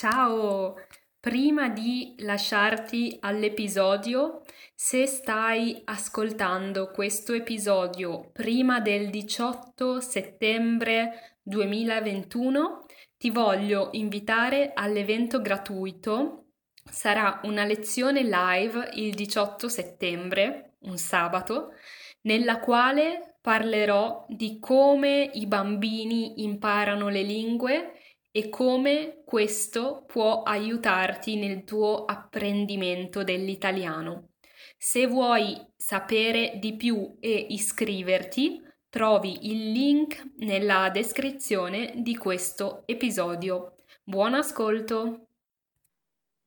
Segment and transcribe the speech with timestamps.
[0.00, 0.76] Ciao!
[1.20, 4.40] Prima di lasciarti all'episodio,
[4.74, 12.86] se stai ascoltando questo episodio prima del 18 settembre 2021,
[13.18, 16.46] ti voglio invitare all'evento gratuito.
[16.82, 21.74] Sarà una lezione live il 18 settembre, un sabato,
[22.22, 27.99] nella quale parlerò di come i bambini imparano le lingue
[28.30, 34.30] e come questo può aiutarti nel tuo apprendimento dell'italiano.
[34.76, 43.74] Se vuoi sapere di più e iscriverti, trovi il link nella descrizione di questo episodio.
[44.02, 45.26] Buon ascolto!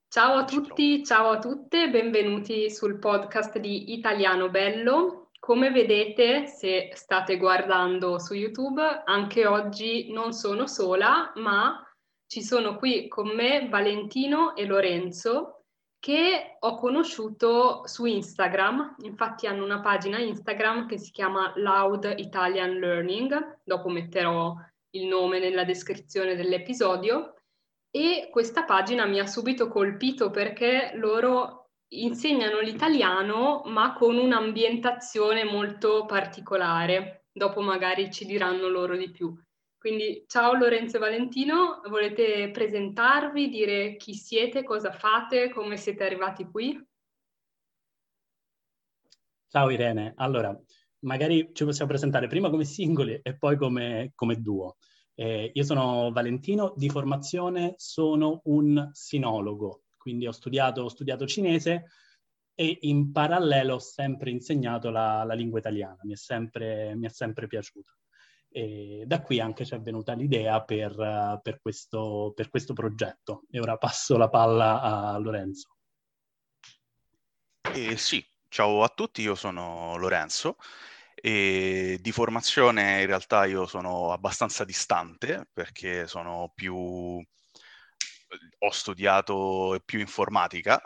[0.07, 5.22] Ciao a tutti, ciao a tutte, benvenuti sul podcast di Italiano Bello.
[5.43, 11.85] Come vedete, se state guardando su YouTube, anche oggi non sono sola, ma
[12.25, 15.65] ci sono qui con me Valentino e Lorenzo
[15.99, 18.95] che ho conosciuto su Instagram.
[19.01, 23.59] Infatti hanno una pagina Instagram che si chiama Loud Italian Learning.
[23.65, 24.55] Dopo metterò
[24.91, 27.33] il nome nella descrizione dell'episodio.
[27.91, 31.62] E questa pagina mi ha subito colpito perché loro
[32.01, 37.25] insegnano l'italiano ma con un'ambientazione molto particolare.
[37.31, 39.35] Dopo magari ci diranno loro di più.
[39.77, 46.45] Quindi ciao Lorenzo e Valentino, volete presentarvi, dire chi siete, cosa fate, come siete arrivati
[46.45, 46.81] qui?
[49.49, 50.57] Ciao Irene, allora
[50.99, 54.77] magari ci possiamo presentare prima come singoli e poi come, come duo.
[55.15, 61.85] Eh, io sono Valentino, di formazione sono un sinologo, quindi ho studiato, ho studiato cinese
[62.53, 67.09] e in parallelo ho sempre insegnato la, la lingua italiana, mi è sempre, mi è
[67.09, 67.89] sempre piaciuta.
[68.49, 73.45] E da qui anche ci è venuta l'idea per, per, questo, per questo progetto.
[73.49, 75.77] E ora passo la palla a Lorenzo.
[77.73, 80.57] Eh, sì, ciao a tutti, io sono Lorenzo
[81.15, 87.23] e di formazione in realtà io sono abbastanza distante perché sono più
[88.59, 90.81] ho studiato più informatica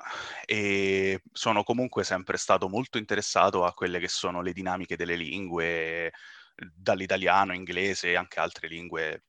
[0.45, 6.11] e sono comunque sempre stato molto interessato a quelle che sono le dinamiche delle lingue,
[6.55, 9.23] dall'italiano, inglese e anche altre lingue,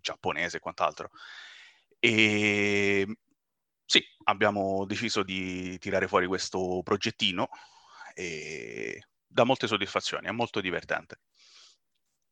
[0.00, 1.10] giapponese e quant'altro.
[1.98, 3.06] E
[3.84, 7.48] sì, abbiamo deciso di tirare fuori questo progettino
[8.14, 11.20] e dà molte soddisfazioni, è molto divertente.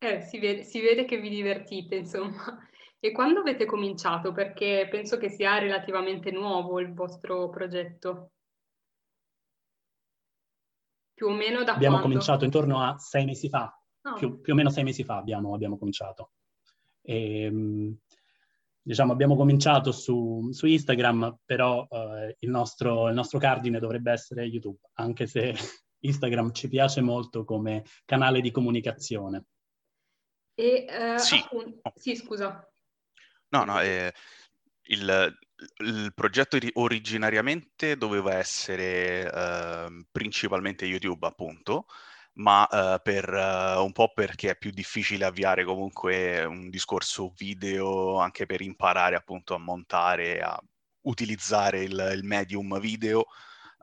[0.03, 2.67] Eh, si vede, si vede che vi divertite, insomma.
[3.03, 4.31] E quando avete cominciato?
[4.31, 8.33] Perché penso che sia relativamente nuovo il vostro progetto.
[11.11, 12.09] Più o meno da Abbiamo quando?
[12.09, 14.13] cominciato intorno a sei mesi fa, oh.
[14.13, 16.33] più, più, o meno sei mesi fa abbiamo, abbiamo cominciato.
[17.01, 17.97] E, ehm,
[18.79, 24.43] diciamo, abbiamo cominciato su, su Instagram, però eh, il, nostro, il nostro cardine dovrebbe essere
[24.43, 25.55] YouTube, anche se
[26.01, 29.45] Instagram ci piace molto come canale di comunicazione.
[30.53, 31.37] E, uh, sì.
[31.37, 32.70] Appunto, sì, scusa.
[33.51, 34.13] No, no, eh,
[34.83, 35.37] il,
[35.79, 41.85] il, progetto originariamente doveva essere eh, principalmente YouTube, appunto,
[42.35, 48.19] ma eh, per eh, un po' perché è più difficile avviare comunque un discorso video,
[48.19, 50.57] anche per imparare appunto a montare, a
[51.01, 53.25] utilizzare il, il medium video,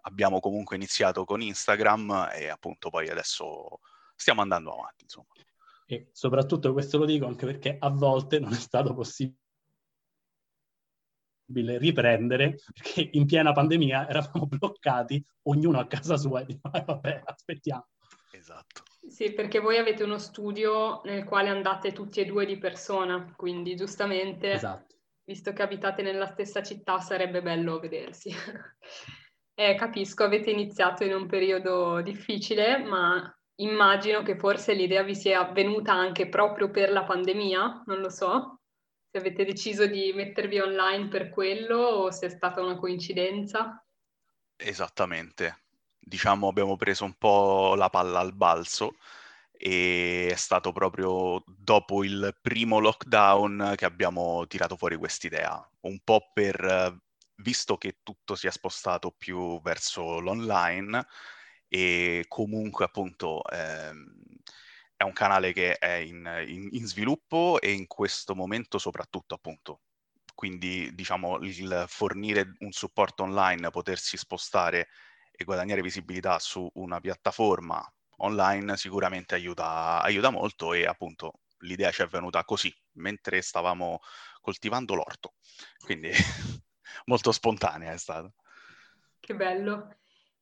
[0.02, 3.80] abbiamo comunque iniziato con Instagram e appunto poi adesso
[4.14, 5.26] stiamo andando avanti, insomma.
[5.86, 9.46] E soprattutto questo lo dico anche perché a volte non è stato possibile
[11.52, 17.86] riprendere perché in piena pandemia eravamo bloccati, ognuno a casa sua e diceva vabbè aspettiamo.
[18.32, 18.82] Esatto.
[19.08, 23.74] Sì, perché voi avete uno studio nel quale andate tutti e due di persona, quindi
[23.74, 24.96] giustamente, esatto.
[25.24, 28.30] visto che abitate nella stessa città, sarebbe bello vedersi.
[29.54, 35.42] eh, capisco, avete iniziato in un periodo difficile, ma immagino che forse l'idea vi sia
[35.52, 38.57] venuta anche proprio per la pandemia, non lo so
[39.10, 43.82] se avete deciso di mettervi online per quello o se è stata una coincidenza.
[44.56, 45.64] Esattamente.
[45.98, 48.96] Diciamo abbiamo preso un po' la palla al balzo
[49.52, 56.30] e è stato proprio dopo il primo lockdown che abbiamo tirato fuori quest'idea, un po'
[56.32, 56.96] per,
[57.36, 61.06] visto che tutto si è spostato più verso l'online
[61.66, 64.14] e comunque appunto ehm,
[64.98, 69.82] è un canale che è in, in, in, sviluppo e in questo momento soprattutto appunto.
[70.34, 74.88] Quindi diciamo il fornire un supporto online, potersi spostare
[75.30, 77.80] e guadagnare visibilità su una piattaforma
[78.16, 84.00] online sicuramente aiuta, aiuta molto e appunto l'idea ci è venuta così, mentre stavamo
[84.40, 85.34] coltivando l'orto.
[85.78, 86.10] Quindi
[87.06, 88.28] molto spontanea è stata.
[89.20, 89.97] Che bello.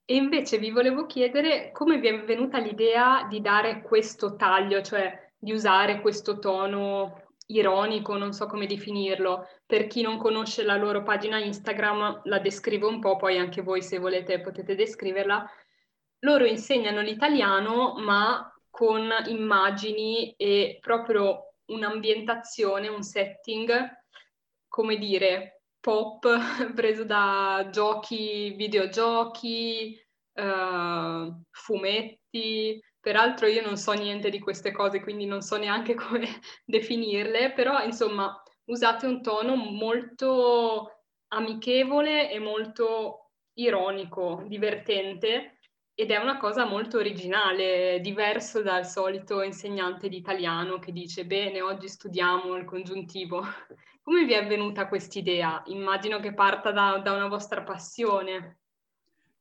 [0.09, 5.31] E invece vi volevo chiedere come vi è venuta l'idea di dare questo taglio, cioè
[5.37, 9.45] di usare questo tono ironico, non so come definirlo.
[9.65, 13.81] Per chi non conosce la loro pagina Instagram, la descrivo un po', poi anche voi
[13.81, 15.45] se volete potete descriverla.
[16.19, 24.03] Loro insegnano l'italiano, ma con immagini e proprio un'ambientazione, un setting,
[24.69, 25.56] come dire,
[25.87, 26.27] pop
[26.75, 29.97] preso da giochi, videogiochi,
[30.33, 32.77] uh, fumetti.
[32.99, 36.27] Peraltro io non so niente di queste cose, quindi non so neanche come
[36.65, 38.35] definirle, però insomma
[38.65, 45.59] usate un tono molto amichevole e molto ironico, divertente
[45.93, 51.61] ed è una cosa molto originale, diverso dal solito insegnante di italiano che dice bene,
[51.61, 53.41] oggi studiamo il congiuntivo.
[54.07, 55.63] Come vi è venuta quest'idea?
[55.65, 58.59] Immagino che parta da, da una vostra passione.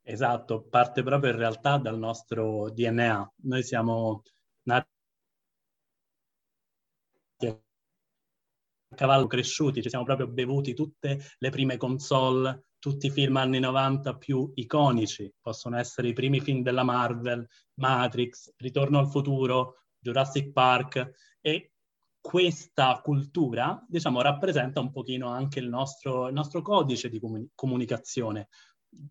[0.02, 3.32] Esatto, parte proprio in realtà dal nostro DNA.
[3.42, 4.24] Noi siamo
[4.64, 4.88] nati
[8.92, 14.16] cavallo cresciuti, ci siamo proprio bevuti tutte le prime console tutti i film anni 90
[14.16, 21.10] più iconici, possono essere i primi film della Marvel, Matrix, Ritorno al futuro, Jurassic Park
[21.40, 21.72] e
[22.26, 28.49] questa cultura, diciamo, rappresenta un pochino anche il nostro, il nostro codice di comuni- comunicazione.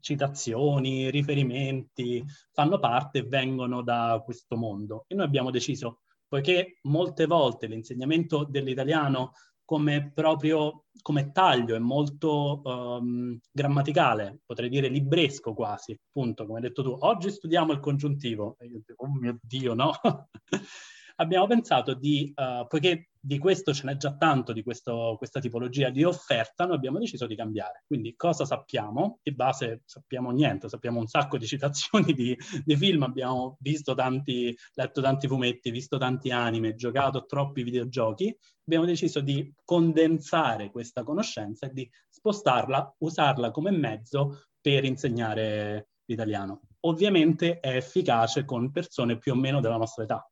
[0.01, 2.21] Citazioni, riferimenti
[2.51, 5.05] fanno parte e vengono da questo mondo.
[5.07, 9.31] E noi abbiamo deciso, poiché molte volte l'insegnamento dell'italiano
[9.63, 16.65] come proprio come taglio, è molto um, grammaticale, potrei dire libresco quasi, appunto, come hai
[16.65, 16.97] detto tu.
[16.99, 18.57] Oggi studiamo il congiuntivo.
[18.97, 19.93] Oh mio Dio, no?
[21.15, 25.89] abbiamo pensato di, uh, poiché di questo ce n'è già tanto, di questo, questa tipologia
[25.89, 27.83] di offerta, noi abbiamo deciso di cambiare.
[27.87, 29.19] Quindi cosa sappiamo?
[29.23, 33.57] Di base sappiamo niente, sappiamo un sacco di citazioni di, di film, abbiamo
[33.95, 38.37] tanti, letto tanti fumetti, visto tanti anime, giocato troppi videogiochi.
[38.67, 46.61] Abbiamo deciso di condensare questa conoscenza e di spostarla, usarla come mezzo per insegnare l'italiano.
[46.81, 50.29] Ovviamente è efficace con persone più o meno della nostra età,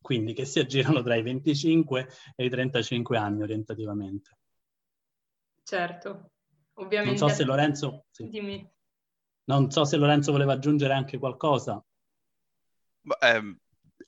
[0.00, 4.38] quindi che si aggirano tra i 25 e i 35 anni orientativamente.
[5.62, 6.30] Certo,
[6.74, 7.18] ovviamente.
[7.20, 8.06] Non so se Lorenzo...
[8.10, 8.28] Sì.
[8.28, 8.66] Dimmi.
[9.44, 11.82] Non so se Lorenzo voleva aggiungere anche qualcosa.
[13.20, 13.56] Eh,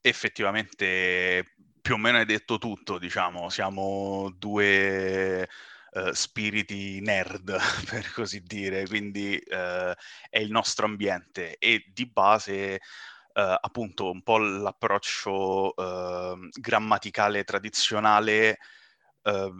[0.02, 5.48] effettivamente più o meno hai detto tutto, diciamo, siamo due
[5.92, 7.56] uh, spiriti nerd,
[7.88, 9.92] per così dire, quindi uh,
[10.28, 12.80] è il nostro ambiente e di base
[13.32, 18.58] eh, appunto un po' l'approccio eh, grammaticale tradizionale
[19.22, 19.52] eh,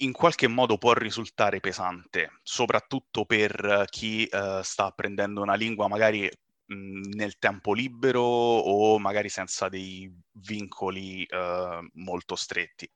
[0.00, 6.30] in qualche modo può risultare pesante, soprattutto per chi eh, sta apprendendo una lingua magari
[6.66, 12.90] mh, nel tempo libero o magari senza dei vincoli eh, molto stretti.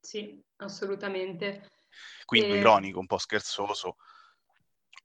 [0.00, 1.70] Sì, assolutamente.
[2.24, 2.58] Quindi e...
[2.58, 3.96] ironico, un po' scherzoso.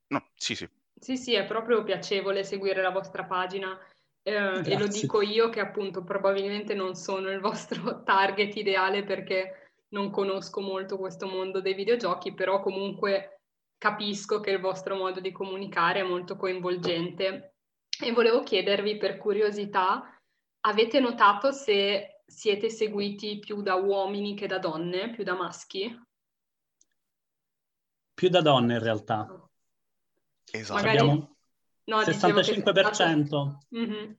[0.07, 0.69] No, sì, sì.
[0.99, 3.79] Sì, sì, è proprio piacevole seguire la vostra pagina
[4.23, 9.73] eh, e lo dico io che appunto probabilmente non sono il vostro target ideale perché
[9.89, 13.41] non conosco molto questo mondo dei videogiochi, però comunque
[13.77, 17.55] capisco che il vostro modo di comunicare è molto coinvolgente.
[18.01, 20.17] E volevo chiedervi per curiosità,
[20.61, 25.99] avete notato se siete seguiti più da uomini che da donne, più da maschi?
[28.13, 29.49] Più da donne in realtà.
[30.51, 30.81] Esatto.
[30.81, 30.97] Magari...
[30.97, 31.30] Abbiamo
[31.91, 33.57] No, 65%.
[33.75, 34.11] Mm-hmm.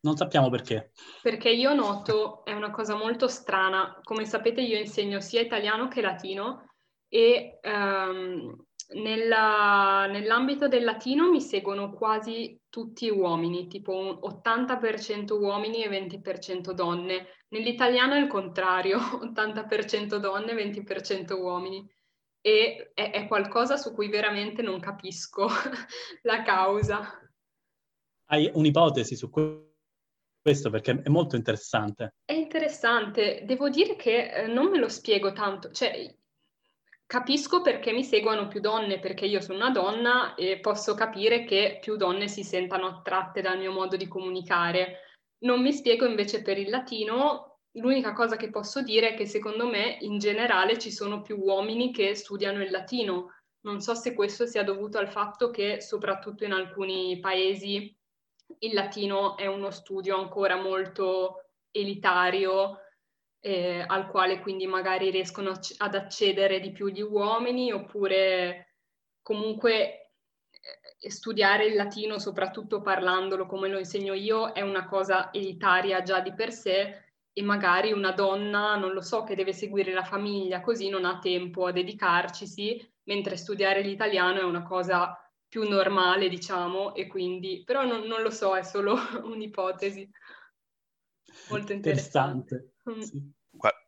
[0.00, 0.92] Non sappiamo perché.
[1.20, 6.00] Perché io noto, è una cosa molto strana, come sapete io insegno sia italiano che
[6.00, 6.70] latino
[7.08, 8.56] e um,
[8.94, 16.70] nella, nell'ambito del latino mi seguono quasi tutti uomini, tipo un 80% uomini e 20%
[16.70, 17.26] donne.
[17.48, 18.98] Nell'italiano è il contrario,
[19.34, 21.84] 80% donne e 20% uomini
[22.40, 25.48] e è, è qualcosa su cui veramente non capisco
[26.22, 27.20] la causa.
[28.30, 32.14] Hai un'ipotesi su questo perché è molto interessante.
[32.24, 36.14] È interessante, devo dire che eh, non me lo spiego tanto, cioè
[37.06, 41.78] capisco perché mi seguono più donne, perché io sono una donna e posso capire che
[41.80, 45.04] più donne si sentano attratte dal mio modo di comunicare.
[45.40, 47.47] Non mi spiego invece per il latino
[47.78, 51.92] L'unica cosa che posso dire è che secondo me in generale ci sono più uomini
[51.92, 53.34] che studiano il latino.
[53.60, 57.94] Non so se questo sia dovuto al fatto che soprattutto in alcuni paesi
[58.60, 62.78] il latino è uno studio ancora molto elitario
[63.40, 68.74] eh, al quale quindi magari riescono ad accedere di più gli uomini oppure
[69.22, 70.12] comunque
[71.00, 76.20] eh, studiare il latino, soprattutto parlandolo come lo insegno io, è una cosa elitaria già
[76.20, 77.06] di per sé
[77.38, 81.20] e magari una donna, non lo so, che deve seguire la famiglia, così non ha
[81.20, 85.16] tempo a dedicarcisi, mentre studiare l'italiano è una cosa
[85.46, 90.10] più normale, diciamo, e quindi, però non, non lo so, è solo un'ipotesi.
[91.48, 92.72] Molto interessante.
[92.84, 93.20] interessante.
[93.20, 93.30] Mm.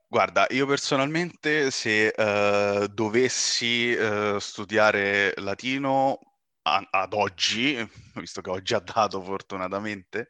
[0.07, 6.19] Guarda, io personalmente se uh, dovessi uh, studiare latino
[6.63, 7.77] a- ad oggi,
[8.15, 10.29] visto che oggi ha dato fortunatamente,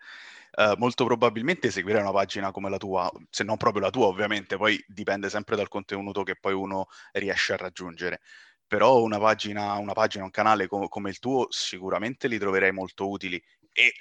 [0.57, 4.57] uh, molto probabilmente seguirei una pagina come la tua, se non proprio la tua ovviamente,
[4.57, 8.21] poi dipende sempre dal contenuto che poi uno riesce a raggiungere.
[8.67, 13.09] Però una pagina, una pagina un canale com- come il tuo sicuramente li troverei molto
[13.09, 13.43] utili
[13.73, 13.93] e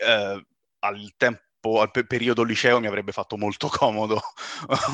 [0.80, 4.22] al tempo al periodo liceo mi avrebbe fatto molto comodo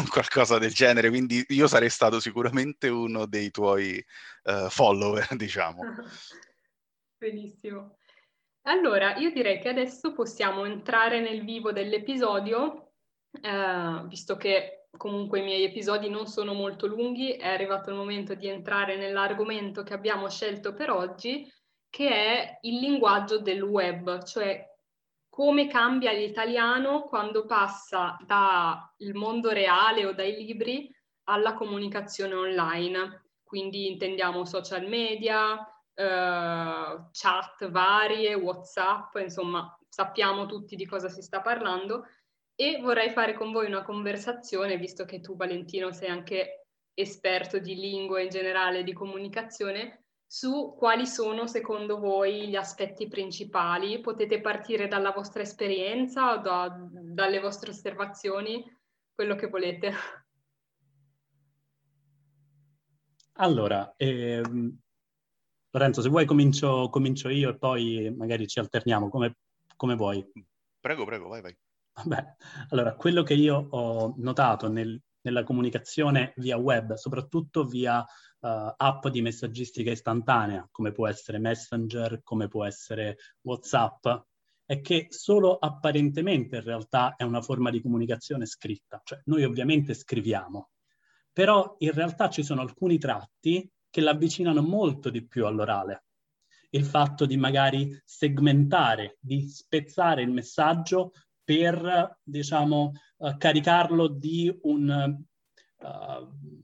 [0.10, 4.04] qualcosa del genere, quindi io sarei stato sicuramente uno dei tuoi
[4.44, 5.84] uh, follower, diciamo.
[7.18, 7.98] Benissimo.
[8.68, 12.94] Allora, io direi che adesso possiamo entrare nel vivo dell'episodio,
[13.40, 18.34] eh, visto che comunque i miei episodi non sono molto lunghi, è arrivato il momento
[18.34, 21.48] di entrare nell'argomento che abbiamo scelto per oggi,
[21.90, 24.66] che è il linguaggio del web, cioè
[25.30, 30.90] come cambia l'italiano quando passa dal mondo reale o dai libri
[31.26, 33.26] alla comunicazione online.
[33.44, 35.56] Quindi intendiamo social media,
[35.96, 42.06] eh, chat varie, WhatsApp, insomma, sappiamo tutti di cosa si sta parlando
[42.54, 47.76] e vorrei fare con voi una conversazione, visto che tu Valentino sei anche esperto di
[47.76, 54.00] lingua in generale, di comunicazione, su quali sono secondo voi gli aspetti principali.
[54.00, 58.64] Potete partire dalla vostra esperienza o da, dalle vostre osservazioni,
[59.14, 59.94] quello che volete.
[63.38, 64.78] Allora, ehm,
[65.76, 69.40] Lorenzo, se vuoi comincio, comincio, io e poi magari ci alterniamo, come,
[69.76, 70.26] come vuoi.
[70.80, 71.58] Prego, prego, vai, vai.
[71.96, 72.36] Vabbè,
[72.70, 79.08] allora, quello che io ho notato nel, nella comunicazione via web, soprattutto via uh, app
[79.08, 84.08] di messaggistica istantanea, come può essere Messenger, come può essere WhatsApp,
[84.64, 89.02] è che solo apparentemente in realtà è una forma di comunicazione scritta.
[89.04, 90.70] Cioè noi ovviamente scriviamo,
[91.34, 96.04] però in realtà ci sono alcuni tratti che l'avvicinano molto di più all'orale.
[96.72, 105.18] Il fatto di magari segmentare, di spezzare il messaggio per, diciamo, uh, caricarlo di un...
[105.78, 106.64] Uh,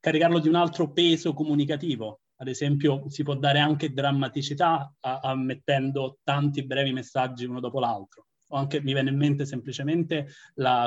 [0.00, 2.22] caricarlo di un altro peso comunicativo.
[2.36, 7.78] Ad esempio, si può dare anche drammaticità a, a mettendo tanti brevi messaggi uno dopo
[7.78, 8.28] l'altro.
[8.48, 10.28] O anche mi viene in mente semplicemente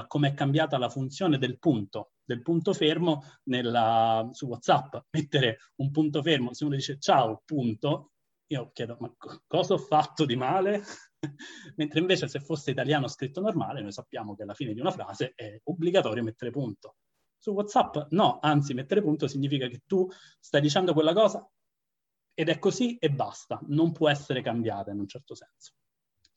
[0.08, 4.98] come è cambiata la funzione del punto, del punto fermo nella, su WhatsApp.
[5.12, 8.12] Mettere un punto fermo, se uno dice ciao, punto,
[8.48, 9.12] io chiedo, ma
[9.48, 10.84] cosa ho fatto di male?
[11.78, 15.32] Mentre invece se fosse italiano scritto normale, noi sappiamo che alla fine di una frase
[15.36, 16.98] è obbligatorio mettere punto.
[17.38, 20.08] Su WhatsApp no, anzi mettere punto significa che tu
[20.40, 21.48] stai dicendo quella cosa
[22.34, 25.74] ed è così e basta, non può essere cambiata in un certo senso.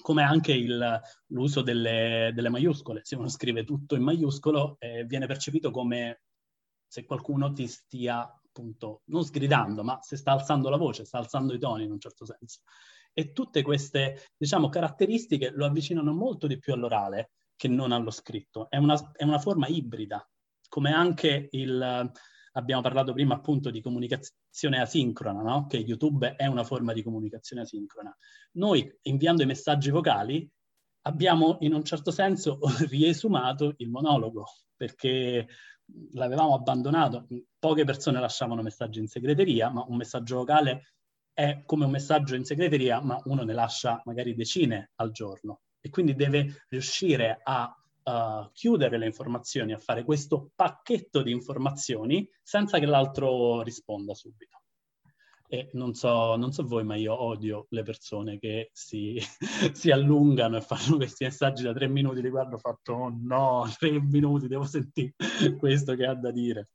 [0.00, 5.26] Come anche il, l'uso delle, delle, maiuscole, se uno scrive tutto in maiuscolo eh, viene
[5.26, 6.22] percepito come
[6.86, 11.54] se qualcuno ti stia appunto non sgridando, ma se sta alzando la voce, sta alzando
[11.54, 12.60] i toni in un certo senso.
[13.12, 18.68] E tutte queste, diciamo, caratteristiche lo avvicinano molto di più all'orale che non allo scritto.
[18.68, 20.26] È una, è una forma ibrida
[20.68, 22.10] come anche il,
[22.52, 25.66] abbiamo parlato prima appunto di comunicazione asincrona, no?
[25.66, 28.14] che YouTube è una forma di comunicazione asincrona.
[28.52, 30.48] Noi inviando i messaggi vocali
[31.02, 34.44] abbiamo in un certo senso riesumato il monologo,
[34.76, 35.46] perché
[36.12, 37.26] l'avevamo abbandonato,
[37.58, 40.94] poche persone lasciavano messaggi in segreteria, ma un messaggio vocale
[41.32, 45.88] è come un messaggio in segreteria, ma uno ne lascia magari decine al giorno e
[45.88, 47.74] quindi deve riuscire a
[48.10, 54.60] uh, chiudere le informazioni, a fare questo pacchetto di informazioni senza che l'altro risponda subito.
[55.52, 59.20] E non so, non so voi, ma io odio le persone che si,
[59.72, 62.22] si, allungano e fanno questi messaggi da tre minuti.
[62.22, 65.14] Li guardo, fatto oh no, tre minuti, devo sentire
[65.58, 66.68] questo che ha da dire.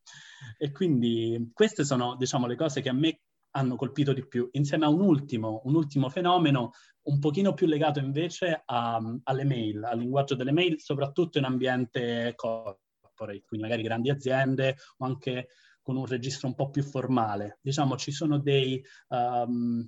[0.57, 3.21] E quindi queste sono, diciamo, le cose che a me
[3.55, 6.71] hanno colpito di più, insieme a un ultimo, un ultimo fenomeno
[7.03, 12.33] un pochino più legato invece a, alle mail, al linguaggio delle mail, soprattutto in ambiente
[12.35, 15.47] corporate, quindi magari grandi aziende o anche
[15.81, 17.59] con un registro un po' più formale.
[17.61, 19.87] Diciamo, ci sono dei, um,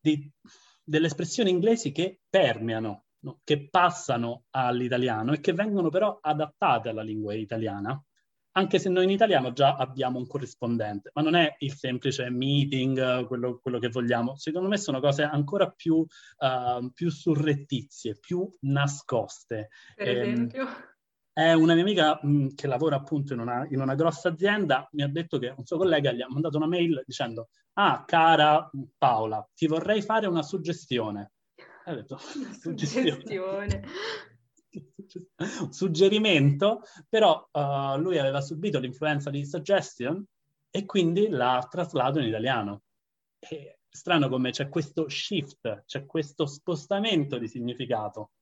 [0.00, 0.30] dei,
[0.82, 3.40] delle espressioni inglesi che permeano no?
[3.42, 8.00] che passano all'italiano e che vengono però adattate alla lingua italiana,
[8.56, 13.26] anche se noi in italiano già abbiamo un corrispondente, ma non è il semplice meeting,
[13.26, 14.36] quello, quello che vogliamo.
[14.36, 19.70] Secondo me sono cose ancora più, uh, più surrettizie, più nascoste.
[19.96, 20.66] Per ehm, esempio?
[21.32, 25.02] È una mia amica mh, che lavora appunto in una, in una, grossa azienda, mi
[25.02, 29.44] ha detto che un suo collega gli ha mandato una mail dicendo ah, cara Paola,
[29.52, 31.32] ti vorrei fare una suggestione.
[31.86, 32.18] Ha detto,
[32.60, 33.82] suggestione.
[35.70, 40.24] Suggerimento, però uh, lui aveva subito l'influenza di suggestion
[40.70, 42.82] e quindi l'ha traslato in italiano.
[43.38, 48.32] È strano come c'è questo shift, c'è questo spostamento di significato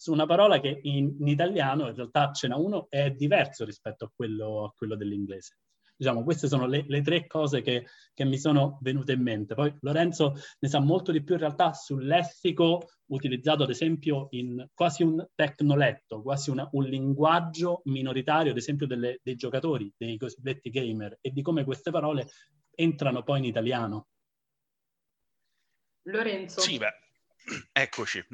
[0.00, 4.06] su una parola che in, in italiano in realtà ce n'è uno è diverso rispetto
[4.06, 5.58] a quello, a quello dell'inglese.
[6.00, 9.54] Diciamo, queste sono le, le tre cose che, che, mi sono venute in mente.
[9.54, 14.66] Poi Lorenzo ne sa molto di più in realtà sul lessico utilizzato ad esempio in
[14.72, 20.70] quasi un tecnoletto, quasi una, un linguaggio minoritario, ad esempio delle, dei giocatori, dei cosiddetti
[20.70, 22.28] gamer, e di come queste parole
[22.70, 24.06] entrano poi in italiano.
[26.04, 26.62] Lorenzo.
[26.62, 26.94] Sì, beh,
[27.72, 28.24] eccoci.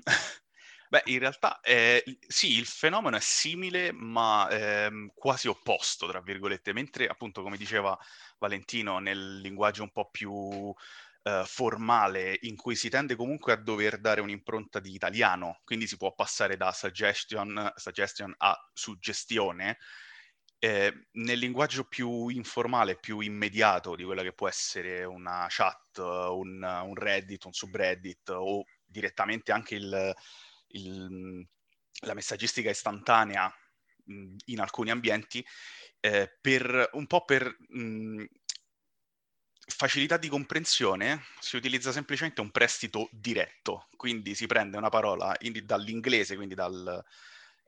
[0.88, 6.72] Beh, in realtà eh, sì, il fenomeno è simile, ma ehm, quasi opposto, tra virgolette,
[6.72, 7.96] mentre appunto, come diceva
[8.38, 10.72] Valentino, nel linguaggio un po' più
[11.22, 15.96] eh, formale, in cui si tende comunque a dover dare un'impronta di italiano, quindi si
[15.96, 19.78] può passare da suggestion, suggestion a suggestione,
[20.58, 26.62] eh, nel linguaggio più informale, più immediato di quella che può essere una chat, un,
[26.62, 30.14] un Reddit, un subreddit o direttamente anche il
[30.68, 31.46] il,
[32.00, 33.52] la messaggistica istantanea
[34.04, 35.44] mh, in alcuni ambienti
[36.00, 38.24] eh, per un po' per mh,
[39.68, 45.60] facilità di comprensione si utilizza semplicemente un prestito diretto, quindi si prende una parola in,
[45.64, 47.04] dall'inglese, quindi dal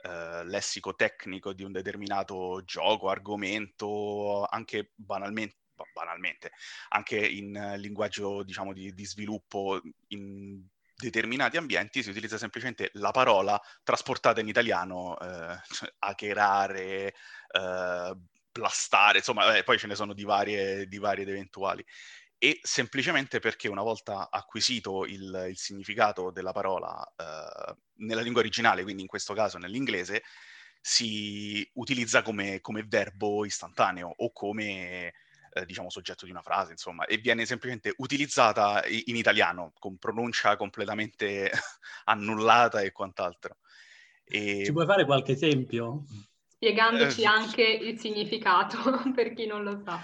[0.02, 5.56] eh, lessico tecnico di un determinato gioco, argomento, anche banalmente
[5.92, 6.50] banalmente,
[6.88, 10.60] anche in linguaggio diciamo di, di sviluppo in
[10.98, 15.56] determinati ambienti si utilizza semplicemente la parola trasportata in italiano, eh,
[16.00, 17.14] hackerare,
[17.52, 18.16] eh,
[18.50, 21.84] plastare, insomma, eh, poi ce ne sono di varie, di varie ed eventuali.
[22.36, 28.82] E semplicemente perché una volta acquisito il, il significato della parola eh, nella lingua originale,
[28.82, 30.22] quindi in questo caso nell'inglese,
[30.80, 35.12] si utilizza come, come verbo istantaneo o come
[35.52, 40.56] eh, diciamo, soggetto di una frase, insomma, e viene semplicemente utilizzata in italiano con pronuncia
[40.56, 41.50] completamente
[42.04, 43.58] annullata e quant'altro.
[44.24, 44.64] E...
[44.64, 46.04] Ci puoi fare qualche esempio?
[46.46, 48.78] Spiegandoci eh, anche il significato,
[49.14, 50.00] per chi non lo sa.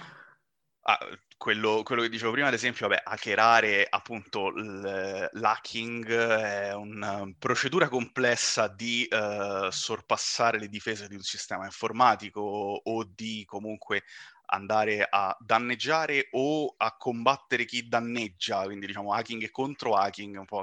[0.86, 0.98] Ah,
[1.36, 8.68] quello, quello, che dicevo prima, ad esempio, vabbè, hackerare appunto l'hacking è una procedura complessa
[8.68, 14.04] di uh, sorpassare le difese di un sistema informatico o di comunque
[14.46, 20.44] andare a danneggiare o a combattere chi danneggia, quindi diciamo hacking e contro hacking un
[20.44, 20.62] po'.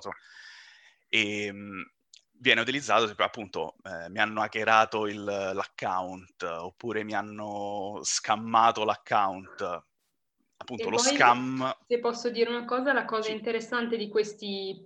[1.10, 1.92] E, ehm,
[2.42, 9.62] viene utilizzato appunto eh, mi hanno hackerato il, l'account oppure mi hanno scammato l'account
[10.58, 13.34] appunto e lo scam se posso dire una cosa la cosa sì.
[13.34, 14.84] interessante di questi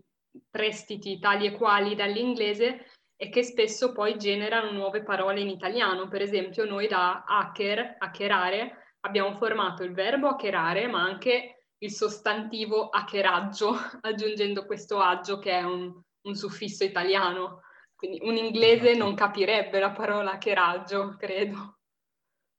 [0.52, 6.22] prestiti tali e quali dall'inglese è che spesso poi generano nuove parole in italiano per
[6.22, 13.76] esempio noi da hacker hackerare abbiamo formato il verbo hackerare, ma anche il sostantivo hackeraggio,
[14.02, 17.62] aggiungendo questo aggio che è un, un suffisso italiano.
[17.96, 21.78] Quindi un inglese non capirebbe la parola hackeraggio, credo.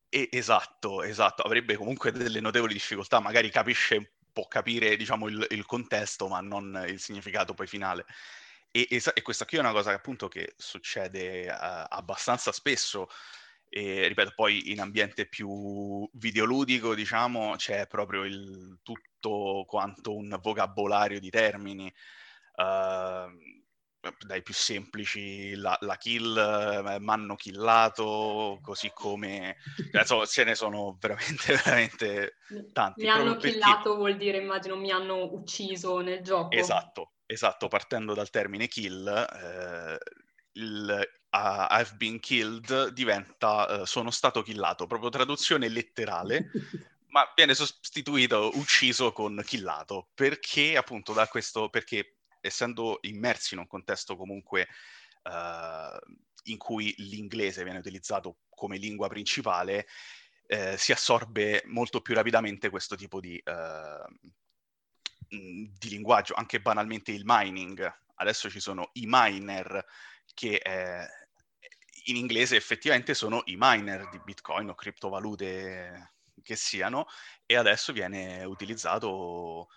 [0.08, 6.28] Esatto, esatto, avrebbe comunque delle notevoli difficoltà, magari capisce, può capire diciamo, il, il contesto,
[6.28, 8.06] ma non il significato poi finale.
[8.70, 13.08] E, e, e, questa qui è una cosa che appunto che succede uh, abbastanza spesso,
[13.76, 21.20] e ripeto, poi in ambiente più videoludico, diciamo, c'è proprio il tutto quanto un vocabolario
[21.20, 21.92] di termini.
[22.54, 23.54] Uh,
[24.24, 29.56] dai più semplici, la, la kill, eh, m'hanno killato, così come...
[29.92, 32.36] Insomma, ce ne sono veramente, veramente
[32.72, 33.02] tanti.
[33.02, 33.96] Mi hanno killato perché...
[33.98, 36.56] vuol dire, immagino, mi hanno ucciso nel gioco.
[36.56, 39.98] Esatto, esatto, partendo dal termine kill, eh,
[40.52, 46.50] il, uh, I've been killed diventa uh, sono stato killato, proprio traduzione letterale,
[47.08, 53.66] ma viene sostituito ucciso con killato, perché appunto da questo, perché essendo immersi in un
[53.66, 54.68] contesto comunque
[55.24, 55.98] uh,
[56.44, 59.86] in cui l'inglese viene utilizzato come lingua principale,
[60.46, 64.28] eh, si assorbe molto più rapidamente questo tipo di, uh,
[65.28, 67.92] di linguaggio, anche banalmente il mining.
[68.14, 69.84] Adesso ci sono i miner
[70.34, 71.25] che eh,
[72.08, 77.06] in inglese effettivamente sono i miner di Bitcoin o criptovalute che siano,
[77.44, 79.68] e adesso viene utilizzato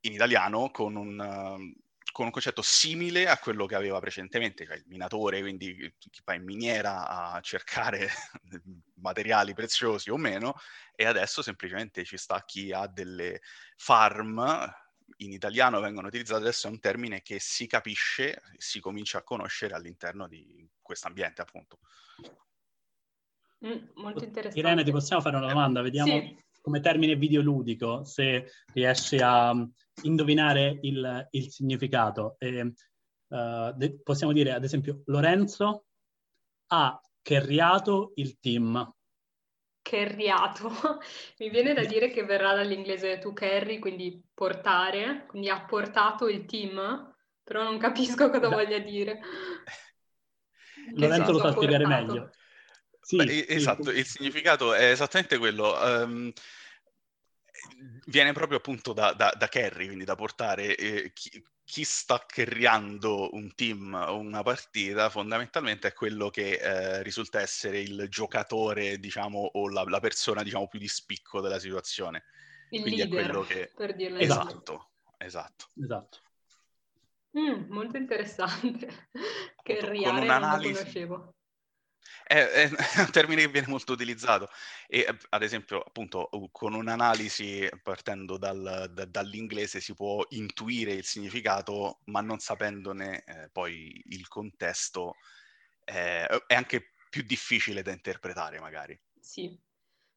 [0.00, 1.74] in italiano con un,
[2.12, 6.34] con un concetto simile a quello che aveva precedentemente, cioè il minatore, quindi chi va
[6.34, 8.08] in miniera a cercare
[9.00, 10.54] materiali preziosi o meno,
[10.94, 13.40] e adesso semplicemente ci sta chi ha delle
[13.76, 14.72] farm,
[15.18, 19.74] in italiano vengono utilizzate, adesso è un termine che si capisce, si comincia a conoscere
[19.74, 21.78] all'interno di questo ambiente appunto.
[23.66, 24.58] Mm, molto interessante.
[24.58, 25.80] Irene, ti possiamo fare una domanda?
[25.80, 26.36] Vediamo sì.
[26.60, 29.54] come termine videoludico, se riesci a
[30.02, 32.36] indovinare il, il significato.
[32.38, 32.60] E,
[33.28, 35.86] uh, de- possiamo dire, ad esempio, Lorenzo
[36.68, 38.92] ha carriato il team.
[39.84, 40.70] Carriato.
[41.38, 46.46] Mi viene da dire che verrà dall'inglese to carry, quindi portare, quindi ha portato il
[46.46, 48.48] team, però non capisco cosa da.
[48.48, 49.20] voglia dire.
[50.94, 52.30] Lorenzo lo sa spiegare meglio.
[52.98, 55.74] Sì, Beh, esatto, il significato è esattamente quello.
[55.78, 56.32] Um,
[58.06, 63.34] viene proprio appunto da, da, da carry, quindi da portare eh, chi, chi, sta carriando
[63.34, 69.50] un team o una partita fondamentalmente è quello che eh, risulta essere il giocatore, diciamo,
[69.54, 72.24] o la, la, persona, diciamo, più di spicco della situazione.
[72.70, 73.72] Il quindi leader, è quello che...
[73.74, 75.70] per dirlo esatto, esatto.
[75.80, 76.18] Esatto.
[77.38, 79.08] Mm, molto interessante.
[79.62, 81.34] Carriare non lo conoscevo.
[82.22, 84.48] È, è, un termine che viene molto utilizzato
[84.86, 92.00] e ad esempio appunto con un'analisi partendo dal, da, dall'inglese si può intuire il significato
[92.06, 95.16] ma non sapendone eh, poi il contesto
[95.84, 98.98] eh, è anche più difficile da interpretare magari.
[99.20, 99.56] Sì,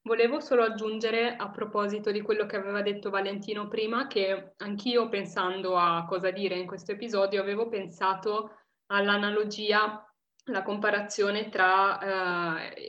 [0.07, 5.77] Volevo solo aggiungere a proposito di quello che aveva detto Valentino prima che anch'io pensando
[5.77, 8.51] a cosa dire in questo episodio avevo pensato
[8.85, 10.06] all'analogia
[10.47, 12.81] la comparazione tra uh,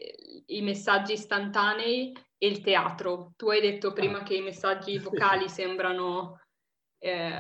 [0.47, 3.33] i messaggi istantanei e il teatro.
[3.37, 4.23] Tu hai detto prima ah.
[4.23, 6.41] che i messaggi vocali sembrano
[6.99, 7.31] eh,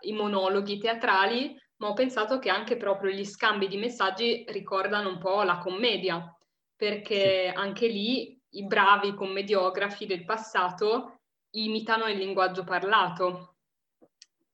[0.00, 5.18] i monologhi teatrali, ma ho pensato che anche proprio gli scambi di messaggi ricordano un
[5.18, 6.36] po' la commedia,
[6.74, 13.54] perché anche lì i bravi commediografi del passato imitano il linguaggio parlato.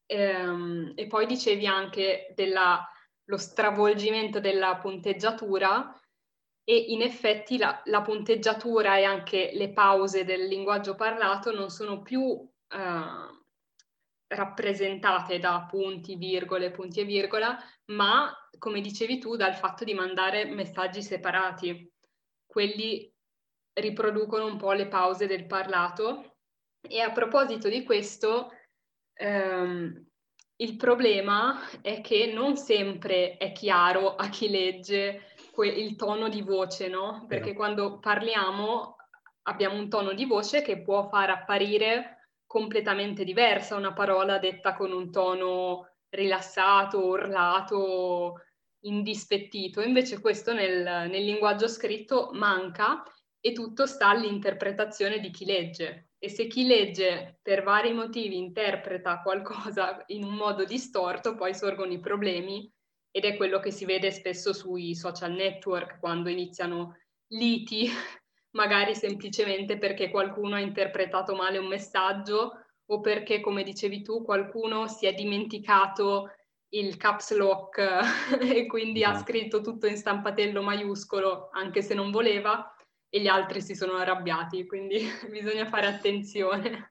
[0.06, 2.86] Ehm, e poi dicevi anche della
[3.24, 5.98] lo stravolgimento della punteggiatura
[6.64, 12.00] e in effetti la, la, punteggiatura e anche le pause del linguaggio parlato non sono
[12.00, 13.42] più eh,
[14.28, 17.56] rappresentate da punti, virgole, punti e virgola,
[17.92, 21.92] ma come dicevi tu dal fatto di mandare messaggi separati.
[22.46, 23.12] Quelli
[23.74, 26.36] riproducono un po' le pause del parlato
[26.80, 28.50] e a proposito di questo
[29.14, 30.06] ehm,
[30.56, 36.42] il problema è che non sempre è chiaro a chi legge que- il tono di
[36.42, 37.24] voce, no?
[37.26, 37.56] Perché yeah.
[37.56, 38.96] quando parliamo
[39.46, 44.92] abbiamo un tono di voce che può far apparire completamente diversa una parola detta con
[44.92, 48.34] un tono rilassato, urlato,
[48.84, 49.80] indispettito.
[49.80, 53.02] Invece questo nel, nel linguaggio scritto manca
[53.40, 59.20] e tutto sta all'interpretazione di chi legge e se chi legge per vari motivi interpreta
[59.20, 62.72] qualcosa in un modo distorto, poi sorgono i problemi
[63.10, 66.96] ed è quello che si vede spesso sui social network quando iniziano
[67.32, 67.90] liti,
[68.56, 72.52] magari semplicemente perché qualcuno ha interpretato male un messaggio
[72.86, 76.30] o perché, come dicevi tu, qualcuno si è dimenticato
[76.70, 77.76] il caps lock
[78.40, 79.24] e quindi ha esatto.
[79.24, 82.73] scritto tutto in stampatello maiuscolo anche se non voleva
[83.14, 84.98] e gli altri si sono arrabbiati, quindi
[85.30, 86.88] bisogna fare attenzione.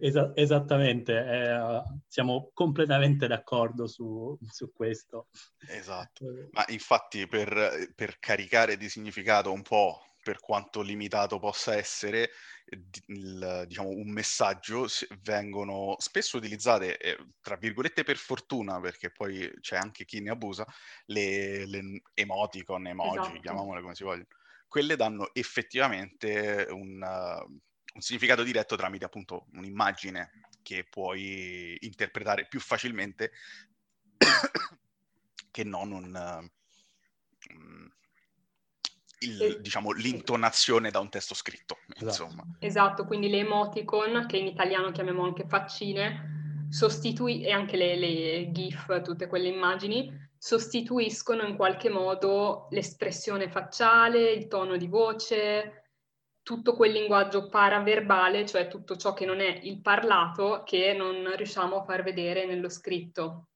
[0.00, 5.28] Es- esattamente, eh, siamo completamente d'accordo su, su, questo.
[5.68, 12.30] Esatto, ma infatti per, per, caricare di significato un po', per quanto limitato possa essere,
[13.08, 14.86] il, diciamo, un messaggio
[15.20, 20.64] vengono spesso utilizzate, eh, tra virgolette per fortuna, perché poi c'è anche chi ne abusa,
[21.08, 23.40] le, le emoticon, emoji, esatto.
[23.40, 24.26] chiamiamole come si vogliono
[24.68, 27.50] quelle danno effettivamente un, uh,
[27.94, 30.30] un significato diretto tramite appunto un'immagine
[30.62, 33.32] che puoi interpretare più facilmente
[35.50, 36.48] che non un, uh,
[39.20, 41.78] il, diciamo, l'intonazione da un testo scritto.
[41.88, 42.04] Esatto.
[42.04, 42.44] Insomma.
[42.58, 48.52] esatto, quindi le emoticon, che in italiano chiamiamo anche faccine, sostitui- e anche le, le
[48.52, 55.90] GIF, tutte quelle immagini, sostituiscono in qualche modo l'espressione facciale, il tono di voce,
[56.42, 61.76] tutto quel linguaggio paraverbale, cioè tutto ciò che non è il parlato, che non riusciamo
[61.76, 63.48] a far vedere nello scritto.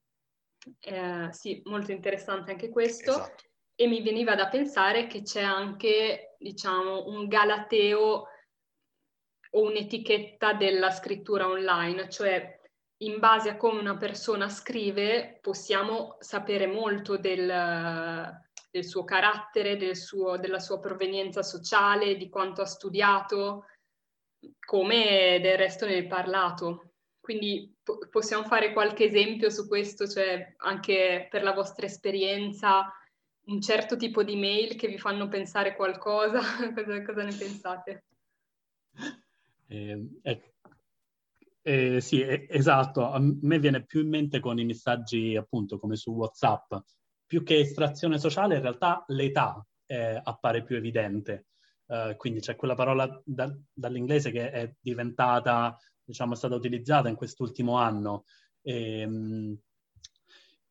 [0.79, 3.11] Eh, sì, molto interessante anche questo.
[3.11, 3.43] Esatto.
[3.75, 8.27] E mi veniva da pensare che c'è anche, diciamo, un galateo
[9.55, 12.61] o un'etichetta della scrittura online, cioè
[13.05, 17.47] in base a come una persona scrive possiamo sapere molto del,
[18.69, 23.65] del suo carattere, del suo, della sua provenienza sociale, di quanto ha studiato,
[24.65, 26.93] come del resto nel parlato.
[27.19, 32.91] Quindi po- possiamo fare qualche esempio su questo, cioè anche per la vostra esperienza,
[33.45, 36.39] un certo tipo di mail che vi fanno pensare qualcosa,
[36.73, 38.03] cosa, cosa ne pensate?
[39.67, 40.52] Eh, ecco.
[41.65, 43.09] Eh, sì, eh, esatto.
[43.09, 46.73] A me viene più in mente con i messaggi appunto come su WhatsApp.
[47.25, 51.47] Più che estrazione sociale, in realtà l'età eh, appare più evidente.
[51.85, 57.77] Uh, quindi c'è quella parola da, dall'inglese che è diventata, diciamo, stata utilizzata in quest'ultimo
[57.77, 58.23] anno,
[58.61, 59.55] ehm,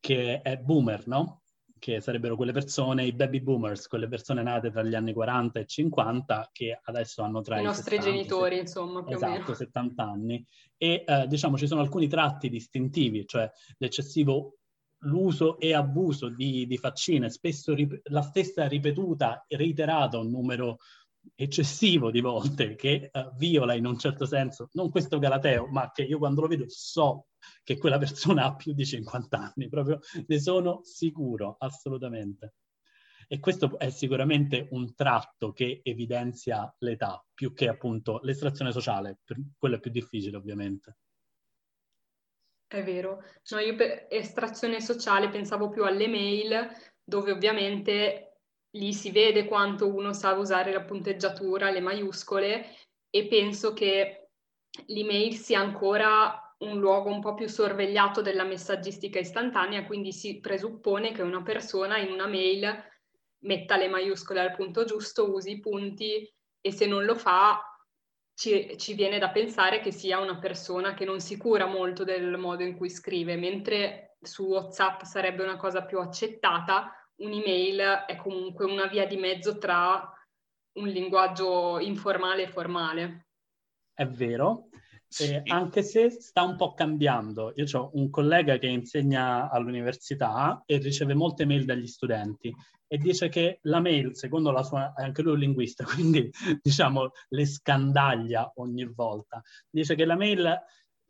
[0.00, 1.41] che è boomer, no?
[1.82, 5.66] Che sarebbero quelle persone, i baby boomers, quelle persone nate tra gli anni 40 e
[5.66, 9.54] 50 che adesso hanno tra i, i nostri 60, genitori, insomma, più esatto, o meno.
[9.54, 10.46] 70 anni.
[10.76, 14.58] E eh, diciamo ci sono alcuni tratti distintivi, cioè l'eccessivo
[15.00, 20.78] l'uso e abuso di, di faccine, spesso rip- la stessa ripetuta, reiterata un numero
[21.34, 26.02] eccessivo di volte che uh, viola in un certo senso, non questo Galateo, ma che
[26.02, 27.28] io quando lo vedo so
[27.62, 32.54] che quella persona ha più di 50 anni, proprio ne sono sicuro, assolutamente.
[33.28, 39.20] E questo è sicuramente un tratto che evidenzia l'età, più che appunto l'estrazione sociale,
[39.56, 40.96] quello è più difficile ovviamente.
[42.66, 46.68] È vero, no, io per estrazione sociale pensavo più alle mail,
[47.04, 48.31] dove ovviamente
[48.72, 52.76] lì si vede quanto uno sa usare la punteggiatura, le maiuscole
[53.10, 54.30] e penso che
[54.86, 61.12] l'email sia ancora un luogo un po' più sorvegliato della messaggistica istantanea, quindi si presuppone
[61.12, 62.90] che una persona in una mail
[63.40, 67.60] metta le maiuscole al punto giusto, usi i punti e se non lo fa
[68.34, 72.38] ci, ci, viene da pensare che sia una persona che non si cura molto del
[72.38, 78.64] modo in cui scrive, mentre su WhatsApp sarebbe una cosa più accettata, un'email è comunque
[78.64, 80.12] una via di mezzo tra
[80.74, 83.26] un linguaggio informale e formale.
[83.94, 84.68] È vero,
[85.20, 87.52] eh, anche se sta un po' cambiando.
[87.56, 92.54] Io ho un collega che insegna all'università e riceve molte mail dagli studenti
[92.86, 96.30] e dice che la mail, secondo la sua, anche lui è un linguista, quindi
[96.60, 99.42] diciamo le scandaglia ogni volta.
[99.70, 100.60] Dice che la mail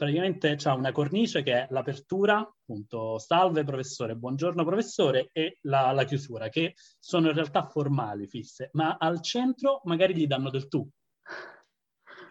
[0.03, 6.03] praticamente ha una cornice che è l'apertura, appunto, salve professore, buongiorno professore, e la, la,
[6.03, 10.85] chiusura, che sono in realtà formali, fisse, ma al centro magari gli danno del tu.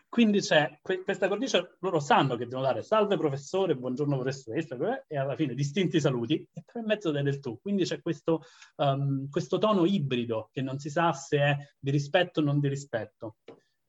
[0.10, 5.18] Quindi c'è que- questa cornice, loro sanno che devono dare salve professore, buongiorno professoressa, e
[5.18, 7.58] alla fine distinti saluti, e poi in mezzo del tu.
[7.62, 8.42] Quindi c'è questo,
[8.76, 12.68] um, questo tono ibrido che non si sa se è di rispetto o non di
[12.68, 13.38] rispetto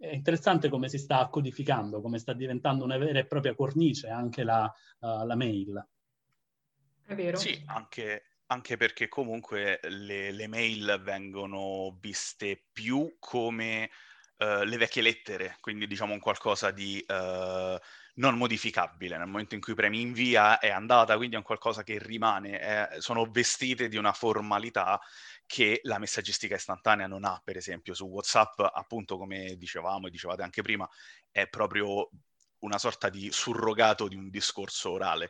[0.02, 4.42] è interessante come si sta codificando, come sta diventando una vera e propria cornice anche
[4.42, 4.64] la,
[4.98, 5.88] uh, la mail.
[7.04, 7.36] È vero.
[7.36, 13.90] Sì, anche, anche perché comunque le, le, mail vengono viste più come
[14.38, 17.78] uh, le vecchie lettere, quindi diciamo un qualcosa di uh,
[18.14, 19.16] non modificabile.
[19.16, 22.88] Nel momento in cui premi invia è andata, quindi è un qualcosa che rimane, è,
[22.98, 25.00] sono vestite di una formalità
[25.52, 30.40] che la messaggistica istantanea non ha, per esempio su WhatsApp, appunto come dicevamo e dicevate
[30.40, 30.88] anche prima,
[31.30, 32.08] è proprio
[32.60, 35.28] una sorta di surrogato di un discorso orale,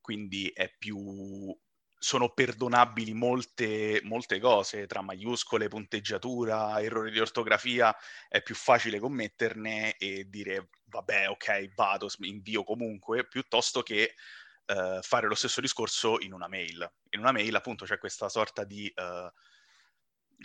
[0.00, 1.52] quindi più
[1.98, 7.92] sono perdonabili molte, molte cose, tra maiuscole, punteggiatura, errori di ortografia,
[8.28, 14.14] è più facile commetterne e dire vabbè, ok, vado, invio comunque, piuttosto che
[14.66, 16.88] uh, fare lo stesso discorso in una mail.
[17.10, 18.88] In una mail appunto c'è questa sorta di...
[18.94, 19.28] Uh,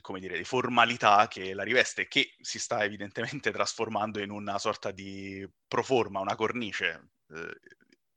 [0.01, 4.91] come dire, di formalità che la riveste, che si sta evidentemente trasformando in una sorta
[4.91, 7.59] di proforma, una cornice, eh,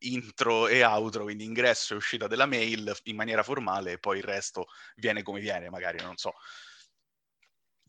[0.03, 4.23] intro e outro, quindi ingresso e uscita della mail in maniera formale e poi il
[4.23, 6.33] resto viene come viene, magari, non so.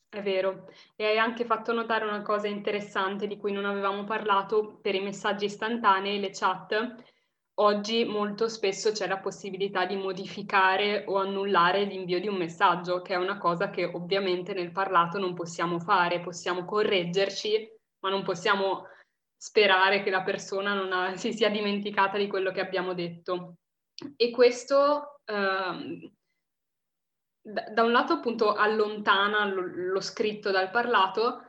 [0.09, 4.79] È vero, e hai anche fatto notare una cosa interessante di cui non avevamo parlato
[4.81, 6.95] per i messaggi istantanei, le chat,
[7.57, 13.15] Oggi molto spesso c'è la possibilità di modificare o annullare l'invio di un messaggio, che
[13.15, 17.69] è una cosa che ovviamente nel parlato non possiamo fare, possiamo correggerci,
[18.01, 18.89] ma non possiamo
[19.37, 23.59] sperare che la persona ha, si sia dimenticata di quello che abbiamo detto.
[24.17, 25.21] E questo
[27.47, 31.44] da, da, un lato appunto allontana lo, lo scritto dal parlato,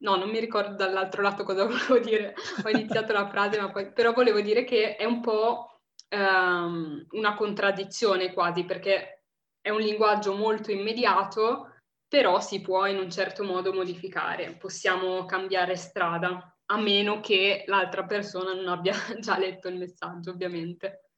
[0.00, 2.34] No, non mi ricordo dall'altro lato cosa volevo dire.
[2.64, 3.92] Ho iniziato la frase, ma poi...
[3.92, 9.24] però volevo dire che è un po' um, una contraddizione quasi, perché
[9.60, 11.74] è un linguaggio molto immediato,
[12.08, 18.04] però si può in un certo modo modificare, possiamo cambiare strada, a meno che l'altra
[18.04, 21.10] persona non abbia già letto il messaggio, ovviamente.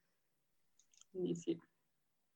[1.11, 1.59] Quindi sì.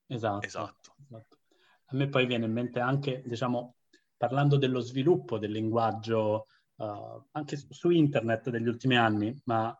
[0.07, 0.95] Esatto, esatto.
[1.03, 1.39] esatto.
[1.87, 3.76] A me poi viene in mente anche, diciamo,
[4.17, 9.77] parlando dello sviluppo del linguaggio uh, anche su internet degli ultimi anni, ma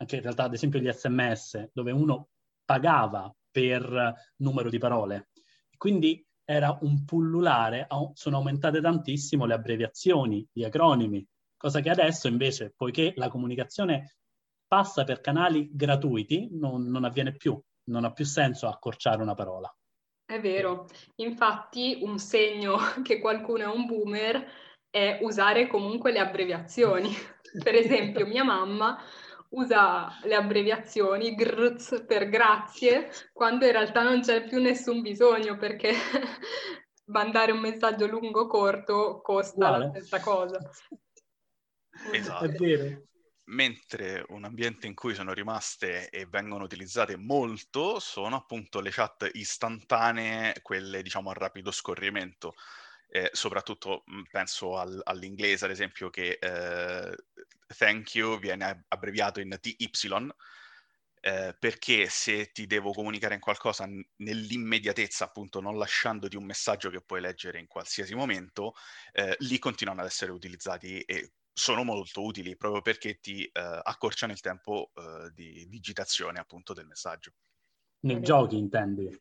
[0.00, 2.28] anche in realtà ad esempio gli sms, dove uno
[2.64, 5.30] pagava per numero di parole.
[5.76, 11.26] Quindi era un pullulare, sono aumentate tantissimo le abbreviazioni, gli acronimi,
[11.56, 14.16] cosa che adesso invece, poiché la comunicazione
[14.66, 19.70] passa per canali gratuiti, non, non avviene più, non ha più senso accorciare una parola.
[20.28, 20.86] È vero,
[21.16, 24.46] infatti un segno che qualcuno è un boomer
[24.90, 27.08] è usare comunque le abbreviazioni.
[27.64, 29.02] Per esempio mia mamma
[29.50, 35.94] usa le abbreviazioni GRZ per grazie, quando in realtà non c'è più nessun bisogno perché
[37.08, 39.84] mandare un messaggio lungo o corto costa vale.
[39.84, 40.58] la stessa cosa.
[42.12, 42.44] Esatto.
[42.44, 43.02] È vero.
[43.50, 49.26] Mentre un ambiente in cui sono rimaste e vengono utilizzate molto sono appunto le chat
[49.32, 52.54] istantanee, quelle diciamo a rapido scorrimento.
[53.08, 57.16] Eh, soprattutto penso al, all'inglese, ad esempio, che eh,
[57.74, 59.88] thank you viene abbreviato in TY,
[61.20, 67.00] eh, perché se ti devo comunicare in qualcosa nell'immediatezza, appunto non lasciandoti un messaggio che
[67.00, 68.74] puoi leggere in qualsiasi momento,
[69.12, 74.32] eh, lì continuano ad essere utilizzati e sono molto utili proprio perché ti eh, accorciano
[74.32, 77.32] il tempo eh, di digitazione appunto del messaggio.
[78.00, 79.20] Nei giochi intendi?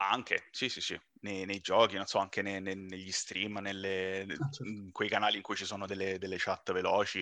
[0.00, 4.22] Anche, sì, sì, sì, nei, nei giochi, non so, anche nei, nei, negli stream, nelle,
[4.22, 4.64] ah, certo.
[4.64, 7.18] in quei canali in cui ci sono delle, delle chat veloci,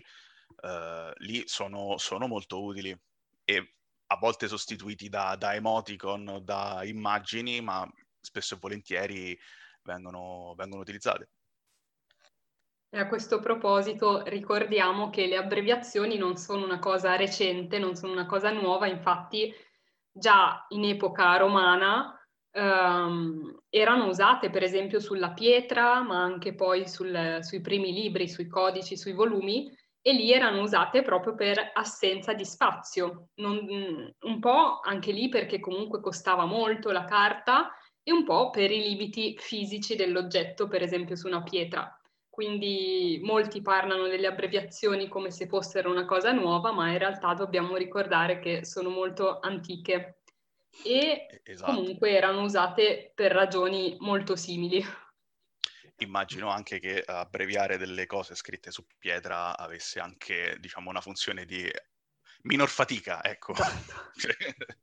[0.62, 2.94] uh, lì sono, sono, molto utili
[3.44, 3.74] e
[4.08, 7.88] a volte sostituiti da, da emoticon da immagini, ma
[8.20, 9.38] spesso e volentieri
[9.82, 11.30] vengono, vengono utilizzate.
[12.96, 18.12] E a questo proposito ricordiamo che le abbreviazioni non sono una cosa recente, non sono
[18.12, 19.52] una cosa nuova, infatti
[20.10, 22.18] già in epoca romana
[22.52, 28.46] um, erano usate per esempio sulla pietra, ma anche poi sul, sui primi libri, sui
[28.46, 33.28] codici, sui volumi, e lì erano usate proprio per assenza di spazio.
[33.34, 33.58] Non,
[34.18, 37.70] un po' anche lì perché comunque costava molto la carta
[38.02, 41.94] e un po' per i limiti fisici dell'oggetto, per esempio su una pietra.
[42.36, 47.76] Quindi molti parlano delle abbreviazioni come se fossero una cosa nuova, ma in realtà dobbiamo
[47.76, 50.18] ricordare che sono molto antiche
[50.84, 51.72] e esatto.
[51.72, 54.84] comunque erano usate per ragioni molto simili.
[56.00, 61.66] Immagino anche che abbreviare delle cose scritte su pietra avesse anche, diciamo, una funzione di
[62.42, 63.52] minor fatica, ecco.
[63.52, 63.94] Esatto.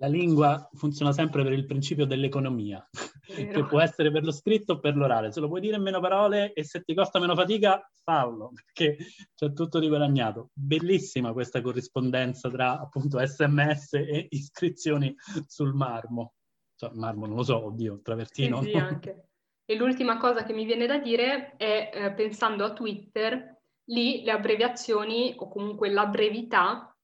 [0.00, 2.88] La lingua funziona sempre per il principio dell'economia,
[3.26, 5.32] che può essere per lo scritto o per l'orale.
[5.32, 8.96] Se lo puoi dire in meno parole e se ti costa meno fatica, fallo, perché
[9.34, 10.50] c'è tutto di guadagnato.
[10.52, 15.12] Bellissima questa corrispondenza tra appunto sms e iscrizioni
[15.46, 16.34] sul marmo.
[16.76, 18.62] Cioè, marmo non lo so, oddio, travertino.
[18.62, 19.28] Sì, sì, anche.
[19.64, 24.30] E l'ultima cosa che mi viene da dire è, eh, pensando a Twitter, lì le
[24.30, 26.96] abbreviazioni o comunque la brevità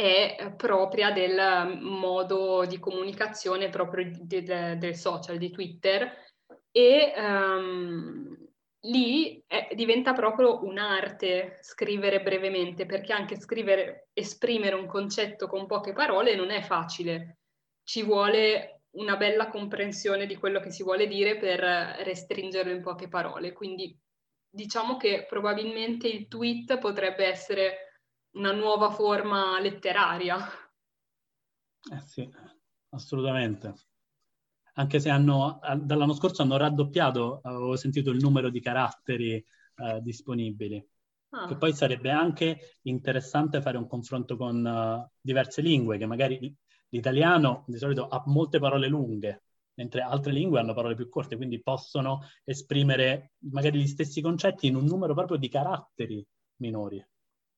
[0.00, 6.10] è eh, propria del modo di comunicazione proprio di, de, del social, di Twitter
[6.70, 8.34] e um,
[8.84, 15.92] lì è, diventa proprio un'arte scrivere brevemente perché anche scrivere, esprimere un concetto con poche
[15.92, 17.40] parole non è facile,
[17.84, 23.08] ci vuole una bella comprensione di quello che si vuole dire per restringerlo in poche
[23.08, 23.94] parole, quindi
[24.48, 27.89] diciamo che probabilmente il tweet potrebbe essere
[28.32, 30.38] una nuova forma letteraria.
[31.92, 32.28] Eh sì,
[32.90, 33.74] assolutamente.
[34.74, 40.86] Anche se hanno, dall'anno scorso hanno raddoppiato, avevo sentito il numero di caratteri eh, disponibili.
[41.30, 41.46] Ah.
[41.46, 46.54] Che poi sarebbe anche interessante fare un confronto con uh, diverse lingue, che magari
[46.88, 49.44] l'italiano di solito ha molte parole lunghe,
[49.74, 54.74] mentre altre lingue hanno parole più corte, quindi possono esprimere magari gli stessi concetti in
[54.74, 56.26] un numero proprio di caratteri
[56.56, 57.04] minori.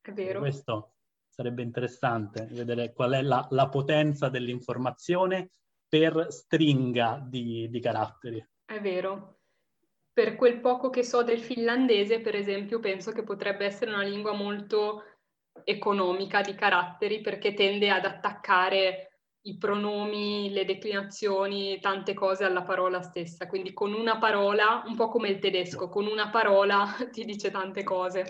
[0.03, 0.41] È vero.
[0.41, 0.95] Questo
[1.29, 5.51] sarebbe interessante, vedere qual è la, la potenza dell'informazione
[5.89, 8.45] per stringa di, di caratteri.
[8.65, 9.39] È vero.
[10.13, 14.33] Per quel poco che so del finlandese, per esempio, penso che potrebbe essere una lingua
[14.33, 15.05] molto
[15.65, 19.13] economica di caratteri perché tende ad attaccare
[19.45, 23.47] i pronomi, le declinazioni, tante cose alla parola stessa.
[23.47, 27.83] Quindi con una parola, un po' come il tedesco, con una parola ti dice tante
[27.83, 28.25] cose.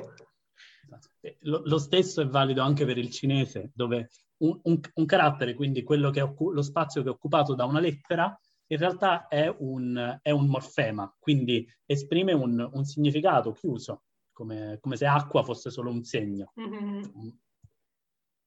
[1.40, 5.82] Lo, lo, stesso è valido anche per il cinese, dove un, un, un carattere, quindi
[5.82, 8.36] quello che è lo spazio che è occupato da una lettera,
[8.66, 14.96] in realtà è un, è un morfema, quindi esprime un, un significato chiuso, come, come,
[14.96, 16.52] se acqua fosse solo un segno.
[16.58, 17.02] Mm-hmm.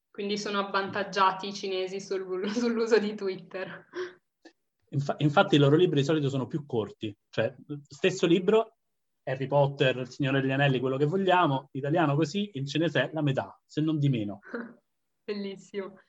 [0.09, 3.87] Quindi sono avvantaggiati i cinesi sul, sull'uso di Twitter.
[4.89, 7.53] Infa- infatti i loro libri di solito sono più corti, cioè
[7.87, 8.74] stesso libro,
[9.26, 13.21] Harry Potter, Il Signore degli Anelli, quello che vogliamo, italiano così, in cinese è la
[13.21, 14.39] metà, se non di meno.
[15.26, 15.99] Bellissimo.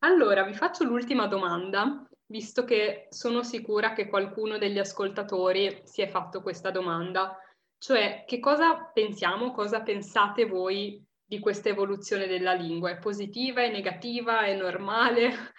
[0.00, 6.08] Allora, vi faccio l'ultima domanda, visto che sono sicura che qualcuno degli ascoltatori si è
[6.08, 7.36] fatto questa domanda,
[7.78, 12.90] cioè che cosa pensiamo, cosa pensate voi di questa evoluzione della lingua?
[12.90, 15.52] È positiva, è negativa, è normale?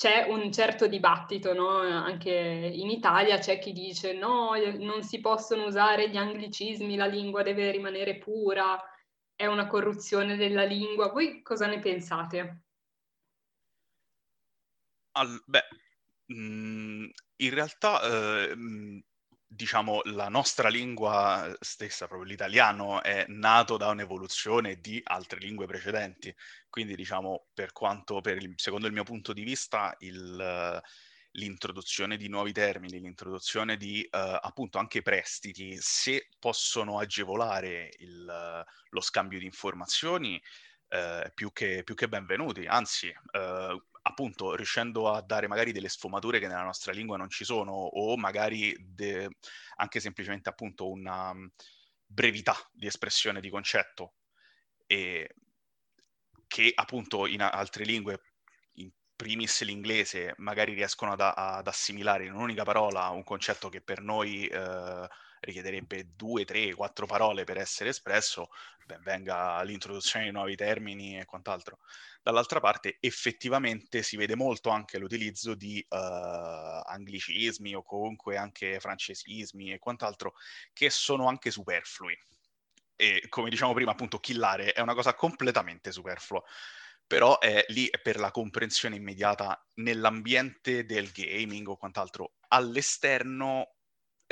[0.00, 1.76] C'è un certo dibattito, no?
[1.80, 7.42] Anche in Italia c'è chi dice no, non si possono usare gli anglicismi, la lingua
[7.42, 8.82] deve rimanere pura,
[9.34, 11.10] è una corruzione della lingua.
[11.10, 12.62] Voi cosa ne pensate?
[15.18, 15.68] Al, beh,
[16.28, 17.04] mh, mm,
[17.36, 18.56] in realtà, eh,
[19.60, 26.34] diciamo, la nostra lingua stessa, proprio l'italiano, è nato da un'evoluzione di altre lingue precedenti.
[26.70, 30.82] Quindi, diciamo, per quanto, per il, secondo il mio punto di vista, il,
[31.32, 39.00] l'introduzione di nuovi termini, l'introduzione di uh, appunto anche prestiti, se possono agevolare il, lo
[39.02, 40.42] scambio di informazioni,
[40.88, 42.64] uh, più, che, più, che, benvenuti.
[42.64, 47.44] Anzi, uh, appunto riuscendo a dare magari delle sfumature che nella nostra lingua non ci
[47.44, 49.28] sono o magari de-
[49.76, 51.46] anche semplicemente appunto una mm,
[52.06, 54.14] brevità di espressione di concetto
[54.86, 55.34] e
[56.46, 58.20] che appunto in altre lingue
[58.74, 64.00] in primis l'inglese magari riescono ad, ad assimilare in un'unica parola un concetto che per
[64.00, 65.08] noi eh,
[65.40, 68.50] richiederebbe due, tre, quattro parole per essere espresso,
[68.84, 71.78] ben venga l'introduzione di nuovi termini e quant'altro.
[72.22, 79.72] Dall'altra parte effettivamente si vede molto anche l'utilizzo di uh, anglicismi o comunque anche francesismi
[79.72, 80.34] e quant'altro
[80.72, 82.16] che sono anche superflui.
[82.96, 86.42] E come diciamo prima, appunto, killare è una cosa completamente superflua
[87.10, 92.34] però è lì per la comprensione immediata nell'ambiente del gaming o quant'altro.
[92.46, 93.78] All'esterno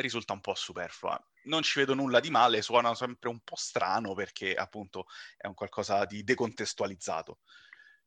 [0.01, 1.20] risulta un po' superflua.
[1.44, 5.55] Non ci vedo nulla di male, suona sempre un po' strano perché appunto è un
[5.55, 7.38] qualcosa di decontestualizzato,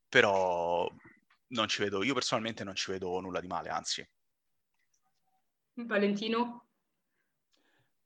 [0.08, 0.89] però
[1.48, 4.08] non ci vedo, io personalmente non ci vedo nulla di male, anzi.
[5.74, 6.68] Valentino?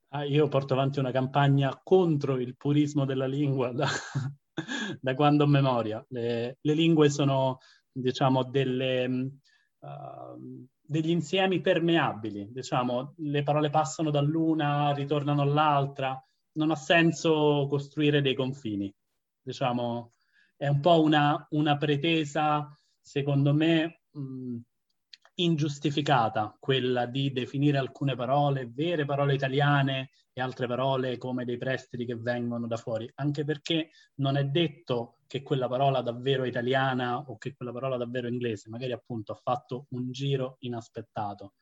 [0.10, 3.88] Ah, io porto avanti una campagna contro il purismo della lingua da,
[5.02, 6.04] da quando ho memoria.
[6.10, 7.60] Le, le, lingue sono,
[7.92, 9.30] diciamo, delle...
[9.80, 16.22] Uh, degli insiemi permeabili, diciamo, le parole passano dall'una, ritornano all'altra,
[16.54, 18.94] non ha senso costruire dei confini,
[19.42, 20.14] diciamo,
[20.56, 22.70] è un po' una, una pretesa,
[23.00, 24.58] secondo me, mh,
[25.36, 32.06] ingiustificata, quella di definire alcune parole, vere parole italiane e altre parole come dei prestiti
[32.06, 37.38] che vengono da fuori, anche perché non è detto che quella parola davvero italiana o
[37.38, 41.54] che quella parola davvero inglese, magari appunto ha fatto un giro inaspettato.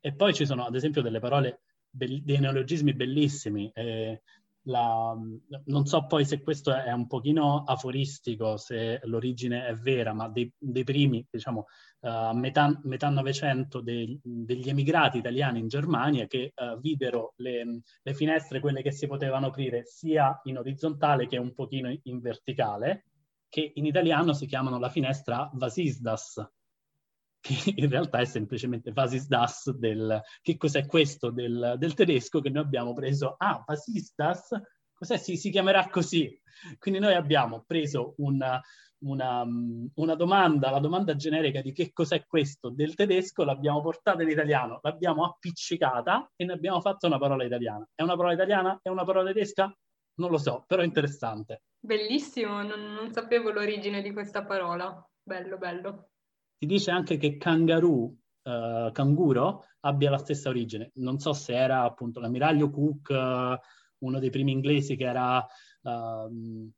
[0.00, 3.70] E poi ci sono ad esempio delle parole, be- dei neologismi bellissimi.
[3.74, 4.22] Eh,
[4.68, 5.16] la,
[5.64, 10.50] non so poi se questo è un pochino aforistico, se l'origine è vera, ma dei,
[10.56, 11.66] dei primi, diciamo,
[12.00, 18.60] a uh, metà, Novecento degli emigrati italiani in Germania che uh, videro le, le, finestre,
[18.60, 23.06] quelle che si potevano aprire sia in orizzontale che un pochino in verticale,
[23.48, 26.46] che in italiano si chiamano la finestra Vasisdas,
[27.40, 30.20] che in realtà è semplicemente Vasisdas del...
[30.40, 33.34] Che cos'è questo del, del tedesco che noi abbiamo preso?
[33.38, 34.48] Ah, Vasisdas?
[34.92, 35.16] Cos'è?
[35.16, 36.40] Si, si chiamerà così.
[36.78, 38.60] Quindi noi abbiamo preso una,
[39.00, 39.46] una,
[39.94, 44.80] una, domanda, la domanda generica di che cos'è questo del tedesco, l'abbiamo portata in italiano,
[44.82, 47.86] l'abbiamo appiccicata e ne abbiamo fatto una parola italiana.
[47.94, 48.78] È una parola italiana?
[48.82, 49.72] È una parola tedesca?
[50.14, 51.62] Non lo so, però è interessante.
[51.78, 55.00] Bellissimo, non, non sapevo l'origine di questa parola.
[55.22, 56.08] Bello, bello.
[56.60, 60.90] Si dice anche che kangaroo, uh, canguro, abbia la stessa origine.
[60.94, 65.38] Non so se era appunto l'ammiraglio Cook, uh, uno dei primi inglesi che era,
[65.82, 66.68] uh,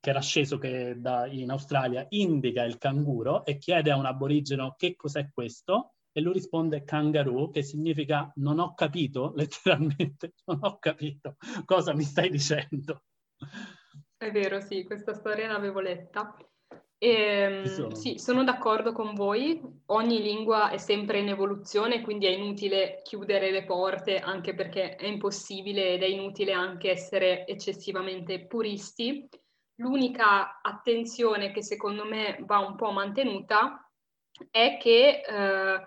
[0.00, 4.74] che era sceso che da, in Australia, indica il canguro e chiede a un aborigeno
[4.78, 10.78] che cos'è questo e lui risponde kangaroo, che significa non ho capito, letteralmente, non ho
[10.78, 13.02] capito cosa mi stai dicendo.
[14.16, 16.34] È vero, sì, questa storia l'avevo letta.
[17.02, 17.94] E, ehm, sono.
[17.94, 19.58] Sì, sono d'accordo con voi.
[19.86, 25.06] Ogni lingua è sempre in evoluzione, quindi è inutile chiudere le porte, anche perché è
[25.06, 29.26] impossibile ed è inutile anche essere eccessivamente puristi.
[29.76, 33.90] l'unica attenzione che secondo me va un po' mantenuta
[34.50, 35.80] è che eh,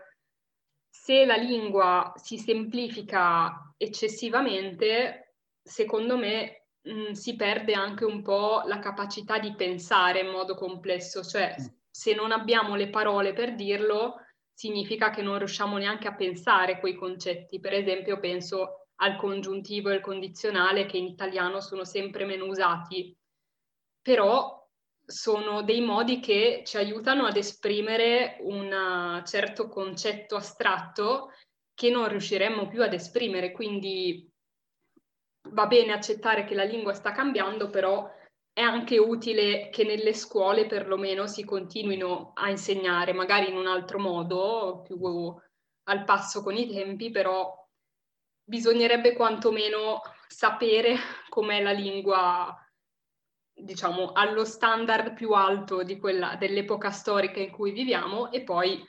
[0.89, 8.63] se la lingua si semplifica eccessivamente, secondo me mh, mm, si perde anche un po'
[8.65, 11.65] la capacità di pensare in modo complesso, cioè mm.
[11.89, 14.15] se non abbiamo le parole per dirlo,
[14.53, 17.59] significa che non riusciamo neanche a pensare quei concetti.
[17.59, 23.15] Per esempio, penso al congiuntivo e al condizionale che in italiano sono sempre meno usati,
[24.01, 24.61] però
[25.05, 31.31] sono dei modi che ci aiutano ad esprimere un certo concetto astratto
[31.73, 33.51] che non riusciremmo più ad esprimere.
[33.51, 34.31] Quindi
[35.49, 38.09] va bene accettare che la lingua sta cambiando, però
[38.51, 43.99] è anche utile che nelle scuole perlomeno si continuino a insegnare, magari in un altro
[43.99, 45.35] modo, più
[45.85, 47.51] al passo con i tempi, però
[48.45, 50.95] bisognerebbe quantomeno sapere
[51.29, 52.57] com'è la lingua
[53.55, 58.83] diciamo, allo standard più alto di quella dell'epoca storica in cui viviamo e poi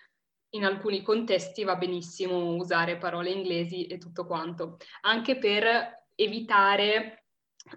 [0.55, 7.25] in alcuni contesti va benissimo usare parole inglesi e tutto quanto, anche per evitare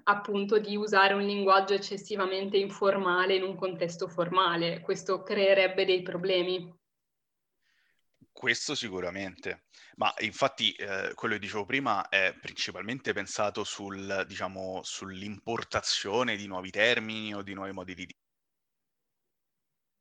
[0.03, 4.81] appunto di usare un linguaggio eccessivamente informale in un contesto formale.
[4.81, 6.75] Questo creerebbe dei problemi.
[8.31, 9.65] Questo sicuramente,
[9.95, 16.69] ma infatti eh, quello che dicevo prima è principalmente pensato sul, diciamo, sull'importazione di nuovi
[16.69, 18.07] termini o di nuovi modi di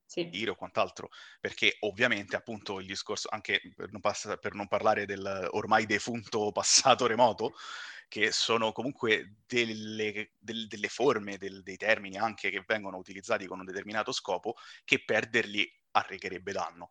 [0.05, 0.28] sì.
[0.28, 1.09] dire o quant'altro,
[1.41, 6.53] perché ovviamente appunto il discorso, anche per non, pass- per non parlare del ormai defunto
[6.53, 7.55] passato remoto,
[8.09, 13.59] che sono comunque delle, del, delle forme, del, dei termini anche che vengono utilizzati con
[13.59, 14.55] un determinato scopo,
[14.85, 16.91] che perderli arrecherebbe danno.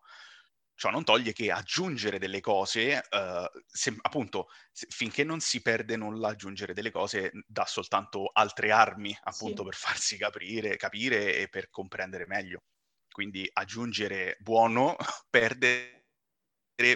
[0.78, 5.95] Ciò non toglie che aggiungere delle cose, eh, se, appunto, se, finché non si perde
[5.95, 9.70] nulla, aggiungere delle cose dà soltanto altre armi, appunto, sì.
[9.70, 12.63] per farsi capire, capire e per comprendere meglio.
[13.09, 14.97] Quindi aggiungere buono,
[15.30, 16.07] perdere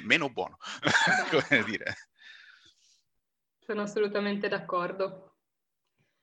[0.03, 0.57] meno buono,
[1.31, 2.08] come dire.
[3.69, 5.35] Sono assolutamente d'accordo.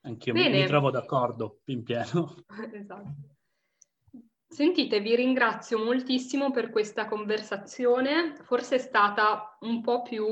[0.01, 2.35] Anch'io mi, mi trovo d'accordo in pieno.
[2.73, 3.13] esatto.
[4.45, 10.25] Sentite, vi ringrazio moltissimo per questa conversazione, forse è stata un po' più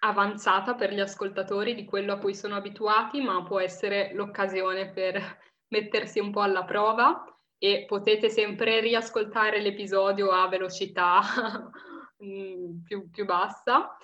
[0.00, 5.22] avanzata per gli ascoltatori di quello a cui sono abituati, ma può essere l'occasione per
[5.70, 11.20] mettersi un po' alla prova e potete sempre riascoltare l'episodio a velocità
[12.18, 13.96] più, più, bassa.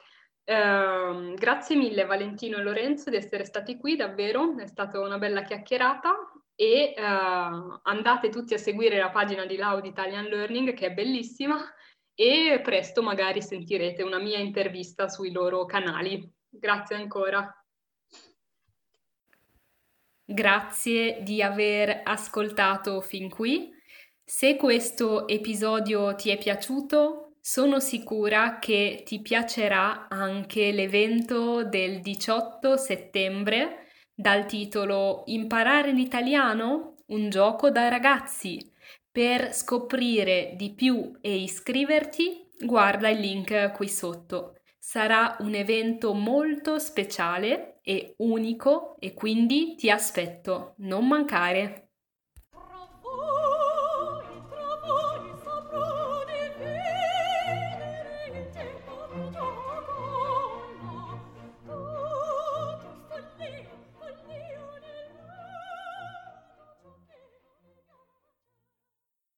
[0.49, 5.43] Eh, grazie mille Valentino e Lorenzo di essere stati qui, davvero, è stata una bella
[5.43, 6.15] chiacchierata
[6.55, 11.59] e uh, andate tutti a seguire la pagina di Loud Italian Learning che è bellissima
[12.15, 16.33] e presto magari sentirete una mia intervista sui loro canali.
[16.49, 17.53] Grazie ancora.
[20.25, 23.75] Grazie di aver ascoltato fin qui.
[24.25, 32.77] Se questo episodio ti è piaciuto, sono sicura che ti piacerà anche l'evento del 18
[32.77, 36.97] settembre dal titolo Imparare l'italiano?
[37.07, 38.59] Un gioco da ragazzi.
[39.13, 44.57] Per scoprire di più e iscriverti, guarda il link qui sotto.
[44.77, 51.86] Sarà un evento molto speciale e unico e quindi ti aspetto, non mancare.